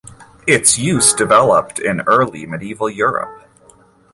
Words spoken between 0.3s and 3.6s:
Its use developed in early medieval Europe.